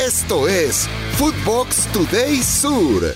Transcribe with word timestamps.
Esto 0.00 0.48
es 0.48 0.88
Footbox 1.12 1.86
Today 1.92 2.36
Sur. 2.42 3.14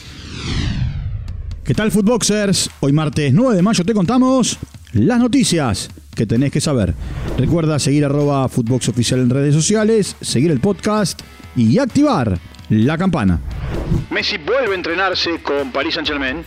¿Qué 1.65 1.75
tal, 1.75 1.91
Footboxers? 1.91 2.71
Hoy 2.81 2.93
martes 2.93 3.35
9 3.35 3.57
de 3.57 3.63
mayo 3.63 3.85
te 3.85 3.93
contamos 3.93 4.57
las 4.93 5.19
noticias 5.19 5.91
que 6.15 6.25
tenés 6.25 6.53
que 6.53 6.61
saber. 6.61 6.95
Recuerda 7.37 7.81
seguir 7.81 8.05
arroba 8.05 8.49
Footbox 8.49 8.89
Oficial 8.91 9.19
en 9.21 9.29
redes 9.29 9.55
sociales, 9.55 10.15
seguir 10.21 10.53
el 10.53 10.61
podcast 10.61 11.21
y 11.57 11.79
activar 11.79 12.39
la 12.71 12.97
campana. 12.97 13.41
Messi 14.11 14.39
vuelve 14.39 14.73
a 14.73 14.77
entrenarse 14.77 15.43
con 15.43 15.73
Paris 15.73 15.95
Saint-Germain. 15.95 16.45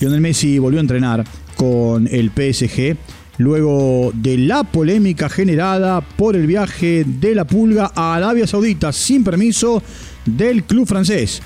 Lionel 0.00 0.22
Messi 0.22 0.58
volvió 0.58 0.80
a 0.80 0.82
entrenar 0.82 1.24
con 1.56 2.08
el 2.08 2.30
PSG 2.30 2.96
luego 3.38 4.10
de 4.14 4.36
la 4.36 4.64
polémica 4.64 5.28
generada 5.28 6.00
por 6.00 6.36
el 6.36 6.46
viaje 6.46 7.04
de 7.06 7.34
la 7.34 7.46
Pulga 7.46 7.92
a 7.94 8.14
Arabia 8.14 8.46
Saudita 8.46 8.92
sin 8.92 9.24
permiso 9.24 9.82
del 10.26 10.64
club 10.64 10.86
francés. 10.86 11.40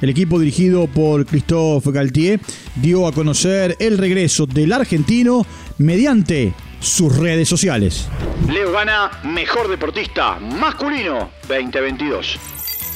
El 0.00 0.10
equipo 0.10 0.38
dirigido 0.38 0.86
por 0.86 1.26
Christophe 1.26 1.90
Galtier 1.92 2.40
dio 2.76 3.06
a 3.06 3.12
conocer 3.12 3.76
el 3.80 3.98
regreso 3.98 4.46
del 4.46 4.72
argentino 4.72 5.44
mediante 5.78 6.54
sus 6.80 7.16
redes 7.16 7.48
sociales. 7.48 8.08
Leo 8.48 8.72
gana 8.72 9.10
Mejor 9.24 9.68
Deportista 9.68 10.38
Masculino 10.38 11.30
2022. 11.48 12.38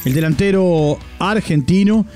El 0.06 0.14
delantero 0.14 0.98
argentino 1.18 2.06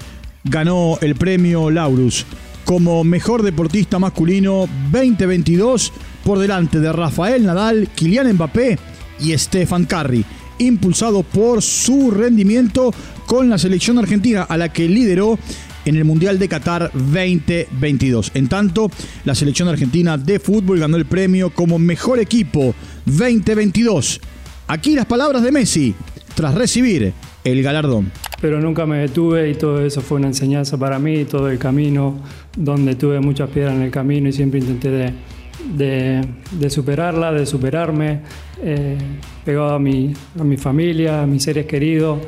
ganó 0.45 0.98
el 1.01 1.15
premio 1.16 1.70
Laurus 1.70 2.24
como 2.65 3.04
Mejor 3.04 3.42
Deportista 3.42 3.98
Masculino 3.98 4.66
2022 4.90 5.92
por 6.28 6.38
delante 6.38 6.78
de 6.78 6.92
Rafael 6.92 7.42
Nadal, 7.42 7.88
Kylian 7.95 8.34
Mbappé 8.34 8.78
y 9.18 9.32
Stefan 9.38 9.87
Curry, 9.87 10.23
impulsado 10.59 11.23
por 11.23 11.62
su 11.62 12.10
rendimiento 12.10 12.92
con 13.24 13.48
la 13.48 13.56
selección 13.56 13.98
argentina 13.98 14.42
a 14.42 14.59
la 14.59 14.70
que 14.70 14.87
lideró 14.91 15.38
en 15.87 15.96
el 15.96 16.04
Mundial 16.04 16.38
de 16.38 16.46
Qatar 16.46 16.90
2022. 16.93 18.32
En 18.34 18.46
tanto, 18.46 18.90
la 19.24 19.34
selección 19.34 19.68
argentina 19.68 20.18
de 20.18 20.38
fútbol 20.38 20.80
ganó 20.80 20.99
el 20.99 21.06
premio 21.06 21.49
como 21.49 21.79
mejor 21.79 22.18
equipo 22.18 22.74
2022. 23.06 24.21
Aquí 24.66 24.95
las 24.95 25.06
palabras 25.06 25.43
de 25.43 25.51
Messi 25.51 25.95
tras 26.34 26.54
recibir 26.54 27.15
el 27.43 27.62
galardón. 27.62 28.12
Pero 28.43 28.60
nunca 28.60 28.84
me 28.84 28.99
detuve 28.99 29.49
y 29.49 29.54
todo 29.54 29.80
eso 29.80 30.02
fue 30.02 30.18
una 30.18 30.26
enseñanza 30.26 30.76
para 30.76 30.99
mí, 30.99 31.24
todo 31.24 31.49
el 31.49 31.59
camino, 31.59 32.21
donde 32.54 32.96
tuve 32.96 33.18
muchas 33.18 33.49
piedras 33.49 33.74
en 33.74 33.80
el 33.80 33.90
camino 33.90 34.29
y 34.29 34.32
siempre 34.34 34.60
intenté 34.60 35.15
de, 35.64 36.24
superarla, 36.70 37.32
de 37.32 37.46
superarme, 37.46 38.20
eh, 38.62 38.96
pegado 39.45 39.74
a 39.74 39.78
mi, 39.78 40.12
a 40.38 40.45
mi 40.45 40.56
familia, 40.56 41.23
a 41.23 41.26
mis 41.26 41.42
seres 41.42 41.66
queridos, 41.66 42.20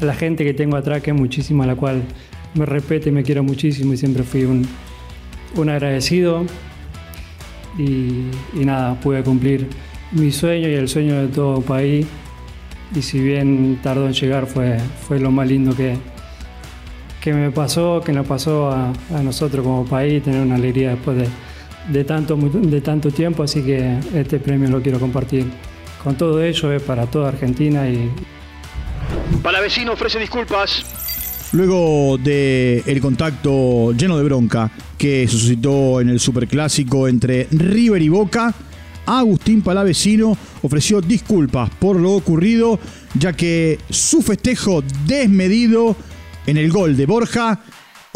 a 0.00 0.04
la 0.04 0.14
gente 0.14 0.44
que 0.44 0.54
tengo 0.54 0.76
atrás, 0.76 1.02
que 1.02 1.10
es 1.10 1.16
muchísima, 1.16 1.66
la 1.66 1.76
cual 1.76 2.02
me 2.54 2.66
respeta 2.66 3.08
y 3.08 3.12
me 3.12 3.22
quiero 3.22 3.42
muchísimo 3.42 3.92
y 3.92 3.96
siempre 3.96 4.22
fui 4.22 4.44
un, 4.44 4.66
un 5.56 5.68
agradecido. 5.68 6.44
Y, 7.78 8.24
y, 8.54 8.64
nada, 8.64 8.98
pude 9.00 9.22
cumplir 9.22 9.68
mi 10.10 10.32
sueño 10.32 10.68
y 10.68 10.74
el 10.74 10.88
sueño 10.88 11.14
de 11.14 11.28
todo 11.28 11.60
país. 11.60 12.06
Y 12.94 13.02
si 13.02 13.20
bien 13.20 13.78
tardó 13.82 14.06
en 14.06 14.14
llegar, 14.14 14.46
fue, 14.46 14.78
fue 15.06 15.20
lo 15.20 15.30
más 15.30 15.46
lindo 15.46 15.76
que, 15.76 15.96
que 17.20 17.32
me 17.32 17.50
pasó, 17.50 18.00
que 18.04 18.12
nos 18.12 18.26
pasó 18.26 18.70
a, 18.70 18.92
a 19.14 19.22
nosotros 19.22 19.64
como 19.64 19.84
país, 19.84 20.22
tener 20.22 20.40
una 20.40 20.56
alegría 20.56 20.90
después 20.90 21.18
de, 21.18 21.28
de 21.88 22.04
tanto, 22.04 22.36
de 22.36 22.80
tanto 22.80 23.10
tiempo, 23.10 23.42
así 23.42 23.62
que 23.62 23.98
este 24.14 24.38
premio 24.38 24.68
lo 24.68 24.82
quiero 24.82 25.00
compartir 25.00 25.46
con 26.02 26.16
todo 26.16 26.42
ello, 26.42 26.72
es 26.72 26.82
para 26.82 27.06
toda 27.06 27.28
Argentina 27.28 27.88
y... 27.88 28.10
Palavecino 29.42 29.92
ofrece 29.92 30.18
disculpas. 30.18 30.84
Luego 31.52 32.18
de 32.18 32.82
el 32.86 33.00
contacto 33.00 33.92
lleno 33.92 34.18
de 34.18 34.24
bronca 34.24 34.70
que 34.98 35.26
suscitó 35.26 36.00
en 36.00 36.10
el 36.10 36.20
superclásico 36.20 37.08
entre 37.08 37.48
River 37.50 38.02
y 38.02 38.08
Boca, 38.10 38.54
Agustín 39.06 39.62
Palavecino 39.62 40.36
ofreció 40.62 41.00
disculpas 41.00 41.70
por 41.78 41.96
lo 41.98 42.12
ocurrido, 42.12 42.78
ya 43.14 43.32
que 43.32 43.78
su 43.88 44.20
festejo 44.20 44.82
desmedido 45.06 45.96
en 46.46 46.58
el 46.58 46.70
gol 46.70 46.96
de 46.96 47.06
Borja 47.06 47.60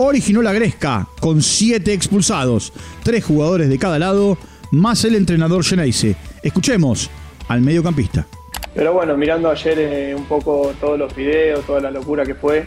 originó 0.04 0.42
la 0.42 0.52
Gresca 0.52 1.08
con 1.20 1.42
siete 1.42 1.92
expulsados, 1.92 2.72
tres 3.02 3.24
jugadores 3.24 3.68
de 3.68 3.78
cada 3.78 3.98
lado, 3.98 4.38
más 4.70 5.04
el 5.04 5.14
entrenador 5.14 5.64
Geneise. 5.64 6.16
Escuchemos 6.42 7.10
al 7.48 7.60
mediocampista. 7.60 8.26
Pero 8.74 8.92
bueno, 8.94 9.16
mirando 9.16 9.50
ayer 9.50 9.78
eh, 9.78 10.14
un 10.14 10.24
poco 10.24 10.72
todos 10.80 10.98
los 10.98 11.14
videos, 11.14 11.64
toda 11.66 11.80
la 11.80 11.90
locura 11.90 12.24
que 12.24 12.34
fue, 12.34 12.66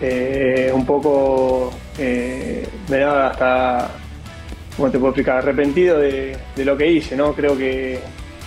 eh, 0.00 0.70
un 0.72 0.86
poco 0.86 1.72
eh, 1.98 2.66
me 2.88 2.98
da 2.98 3.30
hasta, 3.30 3.90
¿cómo 4.76 4.90
te 4.90 4.98
puedo 4.98 5.10
explicar? 5.10 5.38
Arrepentido 5.38 5.98
de, 5.98 6.36
lo 6.64 6.76
que 6.76 6.90
hice, 6.90 7.16
¿no? 7.16 7.34
Creo 7.34 7.58
que, 7.58 7.98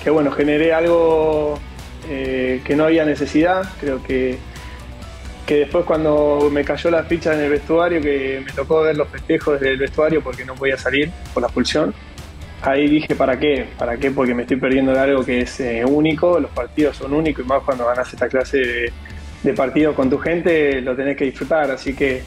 que 0.04 0.10
bueno, 0.10 0.32
generé 0.32 0.74
algo 0.74 1.60
que 2.08 2.76
no 2.76 2.84
había 2.84 3.04
necesidad, 3.04 3.64
creo 3.80 4.04
que 4.04 4.38
que 5.46 5.56
después 5.58 5.86
cuando 5.86 6.50
me 6.52 6.64
cayó 6.64 6.90
la 6.90 7.04
ficha 7.04 7.34
en 7.34 7.42
el 7.42 7.50
vestuario, 7.50 8.02
que 8.02 8.42
me 8.44 8.52
tocó 8.52 8.82
ver 8.82 8.98
los 8.98 9.08
festejos 9.10 9.60
desde 9.60 9.74
el 9.74 9.78
vestuario 9.78 10.22
porque 10.22 10.44
no 10.44 10.56
podía 10.56 10.78
salir 10.78 11.12
por 11.34 11.42
la 11.42 11.48
expulsión, 11.48 11.94
ahí 12.62 12.88
dije, 12.88 13.16
¿para 13.16 13.40
qué? 13.40 13.68
¿Para 13.78 13.98
qué? 13.98 14.12
Porque 14.12 14.34
me 14.34 14.42
estoy 14.42 14.58
perdiendo 14.58 14.92
de 14.92 15.00
algo 15.00 15.24
que 15.24 15.42
es 15.42 15.60
eh, 15.60 15.86
único, 15.86 16.40
los 16.40 16.52
partidos 16.52 16.98
son 16.98 17.14
únicos 17.14 17.46
y 17.46 17.48
más 17.48 17.62
cuando 17.64 17.86
ganas 17.86 18.12
esta 18.12 18.28
clase 18.28 18.58
de, 18.58 18.94
de 19.44 19.54
partidos 19.54 19.96
con 19.96 20.10
tu 20.10 20.18
gente, 20.18 20.82
lo 20.82 20.96
tenés 20.96 21.16
que 21.16 21.26
disfrutar, 21.26 21.70
así 21.70 21.94
que, 21.94 22.24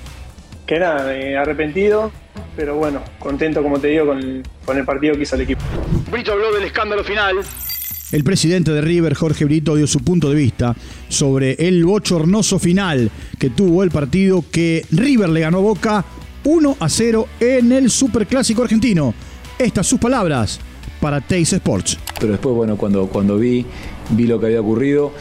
que 0.65 0.79
nada, 0.79 1.13
arrepentido, 1.41 2.13
pero 2.57 2.77
bueno, 2.77 3.03
contento 3.19 3.63
como 3.63 3.81
te 3.81 3.89
digo 3.89 4.07
con, 4.07 4.43
con 4.65 4.79
el 4.79 4.85
partido 4.85 5.17
que 5.17 5.23
hizo 5.23 5.35
el 5.35 5.43
equipo. 5.43 5.63
Brito 6.11 6.33
habló 6.33 6.53
del 6.53 6.65
escándalo 6.65 7.03
final 7.03 7.45
el 8.11 8.25
presidente 8.25 8.71
de 8.73 8.81
River, 8.81 9.15
Jorge 9.15 9.45
Brito, 9.45 9.77
dio 9.77 9.87
su 9.87 10.01
punto 10.01 10.31
de 10.31 10.37
vista 10.37 10.75
sobre 11.09 11.53
el 11.59 11.85
bochornoso 11.85 12.59
final 12.59 13.11
que 13.39 13.51
tuvo 13.51 13.83
el 13.83 13.91
partido 13.91 14.45
que 14.51 14.85
River 14.91 15.29
le 15.29 15.41
ganó 15.41 15.59
a 15.59 15.63
Boca 15.63 16.05
1 16.45 16.77
a 16.81 16.89
0 16.89 17.29
en 17.41 17.73
el 17.73 17.91
Superclásico 17.91 18.63
argentino. 18.63 19.13
Estas 19.59 19.87
sus 19.87 19.99
palabras 19.99 20.59
para 21.01 21.21
Teis 21.21 21.53
Sports. 21.53 21.99
Pero 22.19 22.33
después, 22.33 22.55
bueno, 22.55 22.77
cuando, 22.77 23.07
cuando 23.09 23.37
vi, 23.37 23.67
vi 24.11 24.27
lo 24.27 24.41
que 24.41 24.47
había 24.47 24.61
ocurrido. 24.61 25.13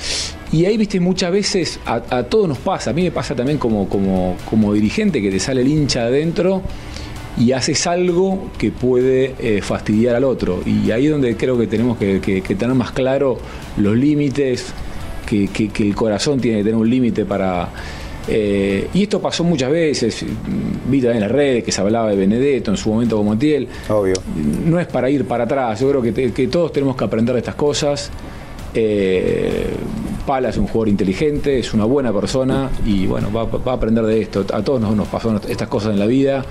Y 0.52 0.64
ahí, 0.66 0.78
viste, 0.78 1.00
muchas 1.00 1.32
veces 1.32 1.80
a, 1.86 2.24
todos 2.24 2.48
nos 2.48 2.58
pasa. 2.60 2.92
A 2.92 2.94
mí 2.94 3.04
me 3.04 3.12
pasa 3.12 3.36
también 3.36 3.58
como, 3.58 3.90
como, 3.90 4.38
como 4.50 4.74
dirigente 4.74 5.22
que 5.22 5.30
te 5.30 5.40
sale 5.40 5.62
el 5.62 5.68
hincha 5.68 6.04
adentro 6.04 6.64
y 7.40 7.52
haces 7.52 7.86
algo 7.86 8.50
que 8.58 8.72
puede 8.72 9.36
eh, 9.40 9.62
fastidiar 9.62 10.16
al 10.16 10.24
otro. 10.24 10.62
Y 10.66 10.92
ahí 10.92 11.06
es 11.06 11.12
donde 11.12 11.36
creo 11.38 11.58
que 11.58 11.68
tenemos 11.68 11.98
que, 11.98 12.20
tener 12.58 12.76
más 12.76 12.92
claro 12.92 13.38
los 13.78 13.96
límites, 13.96 14.74
que, 15.26 15.50
el 15.80 15.96
corazón 15.96 16.40
tiene 16.40 16.60
que 16.60 16.64
tener 16.64 16.80
un 16.80 16.90
límite 16.90 17.26
para... 17.26 17.70
Eh, 18.30 18.90
y 18.94 19.04
esto 19.04 19.22
pasó 19.22 19.46
muchas 19.46 19.72
veces, 19.72 20.26
vi 20.90 21.00
también 21.00 21.18
en 21.18 21.22
las 21.22 21.32
redes 21.32 21.64
que 21.64 21.72
se 21.72 21.80
hablaba 21.80 22.10
de 22.10 22.18
Benedetto 22.18 22.72
en 22.72 22.78
su 22.78 22.90
momento 22.90 23.16
como 23.16 23.30
Montiel. 23.30 23.70
Obvio. 23.88 24.16
No 24.66 24.80
es 24.80 24.88
para 24.88 25.10
ir 25.10 25.26
para 25.26 25.46
atrás, 25.46 25.80
yo 25.80 25.90
creo 25.90 26.02
que, 26.02 26.48
todos 26.48 26.74
tenemos 26.74 26.98
que 26.98 27.06
aprender 27.06 27.34
de 27.34 27.40
estas 27.40 27.56
cosas. 27.56 28.10
Eh, 28.74 29.68
Pala 30.26 30.50
es 30.50 30.58
un 30.58 30.68
jugador 30.68 30.90
inteligente, 30.90 31.58
es 31.58 31.74
una 31.74 31.86
buena 31.86 32.12
persona 32.12 32.70
y 32.86 33.08
bueno, 33.08 33.32
va, 33.32 33.72
a 33.72 33.76
aprender 33.76 34.04
de 34.06 34.22
esto. 34.22 34.46
A 34.52 34.62
todos 34.62 34.82
nos, 34.82 34.94
nos 34.94 35.08
pasó 35.08 35.40
estas 35.48 35.70
cosas 35.70 35.94
en 35.94 36.00
la 36.00 36.06
vida 36.06 36.44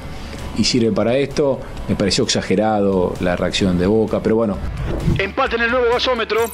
y 0.59 0.65
sirve 0.65 0.93
para 0.93 1.17
esto. 1.17 1.61
Me 1.89 1.97
pareció 1.97 2.25
exagerado 2.25 3.15
la 3.21 3.37
reacción 3.37 3.79
de 3.79 3.87
Boca, 3.87 4.23
pero 4.23 4.37
bueno. 4.37 4.59
Empate 5.19 5.57
en 5.57 5.63
el 5.63 5.71
nuevo 5.71 5.87
gasómetro. 5.93 6.51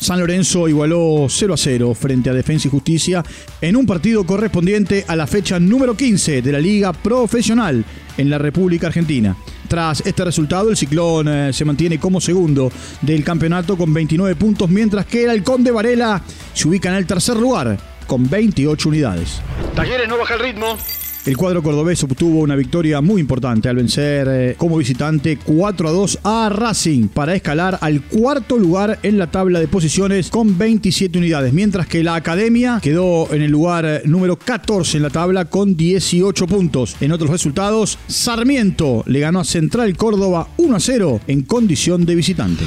San 0.00 0.18
Lorenzo 0.18 0.66
igualó 0.66 1.26
0 1.28 1.52
a 1.52 1.56
0 1.58 1.94
frente 1.94 2.30
a 2.30 2.32
Defensa 2.32 2.68
y 2.68 2.70
Justicia 2.70 3.22
en 3.60 3.76
un 3.76 3.84
partido 3.84 4.24
correspondiente 4.24 5.04
a 5.06 5.14
la 5.14 5.26
fecha 5.26 5.60
número 5.60 5.94
15 5.94 6.40
de 6.40 6.52
la 6.52 6.58
Liga 6.58 6.94
Profesional 6.94 7.84
en 8.16 8.30
la 8.30 8.38
República 8.38 8.86
Argentina. 8.86 9.36
Tras 9.68 10.00
este 10.06 10.24
resultado, 10.24 10.70
el 10.70 10.76
Ciclón 10.76 11.28
eh, 11.28 11.52
se 11.52 11.66
mantiene 11.66 12.00
como 12.00 12.18
segundo 12.18 12.72
del 13.02 13.22
campeonato 13.22 13.76
con 13.76 13.92
29 13.92 14.36
puntos, 14.36 14.70
mientras 14.70 15.04
que 15.04 15.24
el 15.24 15.30
Halcón 15.30 15.62
de 15.62 15.70
Varela 15.70 16.22
se 16.54 16.66
ubica 16.66 16.88
en 16.88 16.94
el 16.94 17.06
tercer 17.06 17.36
lugar 17.36 17.78
con 18.06 18.28
28 18.28 18.88
unidades. 18.88 19.42
Talleres 19.76 20.08
no 20.08 20.16
baja 20.16 20.34
el 20.34 20.40
ritmo. 20.40 20.78
El 21.26 21.36
cuadro 21.36 21.62
cordobés 21.62 22.02
obtuvo 22.02 22.40
una 22.40 22.56
victoria 22.56 23.02
muy 23.02 23.20
importante 23.20 23.68
al 23.68 23.76
vencer 23.76 24.26
eh, 24.30 24.54
como 24.56 24.78
visitante 24.78 25.36
4 25.36 25.88
a 25.88 25.92
2 25.92 26.18
a 26.24 26.48
Racing 26.48 27.08
para 27.08 27.34
escalar 27.34 27.76
al 27.82 28.00
cuarto 28.00 28.56
lugar 28.56 28.98
en 29.02 29.18
la 29.18 29.30
tabla 29.30 29.60
de 29.60 29.68
posiciones 29.68 30.30
con 30.30 30.56
27 30.56 31.18
unidades, 31.18 31.52
mientras 31.52 31.86
que 31.86 32.02
la 32.02 32.14
Academia 32.14 32.80
quedó 32.82 33.30
en 33.34 33.42
el 33.42 33.50
lugar 33.50 33.84
eh, 33.84 34.02
número 34.06 34.38
14 34.38 34.96
en 34.96 35.02
la 35.02 35.10
tabla 35.10 35.44
con 35.44 35.76
18 35.76 36.46
puntos. 36.46 36.96
En 37.02 37.12
otros 37.12 37.28
resultados, 37.28 37.98
Sarmiento 38.06 39.04
le 39.06 39.20
ganó 39.20 39.40
a 39.40 39.44
Central 39.44 39.94
Córdoba 39.98 40.48
1 40.56 40.74
a 40.74 40.80
0 40.80 41.20
en 41.26 41.42
condición 41.42 42.06
de 42.06 42.14
visitante. 42.14 42.64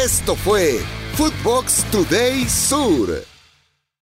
Esto 0.00 0.36
fue 0.36 0.78
Footbox 1.16 1.84
Today 1.90 2.48
Sur. 2.48 3.37